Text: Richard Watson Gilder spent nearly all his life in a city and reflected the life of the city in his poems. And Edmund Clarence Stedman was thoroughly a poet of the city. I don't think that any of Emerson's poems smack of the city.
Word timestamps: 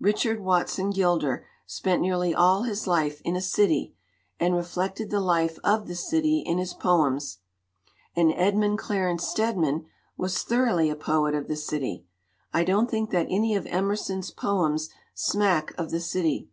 Richard 0.00 0.40
Watson 0.42 0.90
Gilder 0.90 1.46
spent 1.64 2.02
nearly 2.02 2.34
all 2.34 2.64
his 2.64 2.88
life 2.88 3.20
in 3.24 3.36
a 3.36 3.40
city 3.40 3.94
and 4.40 4.56
reflected 4.56 5.08
the 5.08 5.20
life 5.20 5.56
of 5.62 5.86
the 5.86 5.94
city 5.94 6.40
in 6.40 6.58
his 6.58 6.74
poems. 6.74 7.38
And 8.16 8.32
Edmund 8.34 8.80
Clarence 8.80 9.28
Stedman 9.28 9.86
was 10.16 10.42
thoroughly 10.42 10.90
a 10.90 10.96
poet 10.96 11.36
of 11.36 11.46
the 11.46 11.54
city. 11.54 12.04
I 12.52 12.64
don't 12.64 12.90
think 12.90 13.10
that 13.10 13.28
any 13.30 13.54
of 13.54 13.66
Emerson's 13.66 14.32
poems 14.32 14.90
smack 15.14 15.72
of 15.78 15.92
the 15.92 16.00
city. 16.00 16.50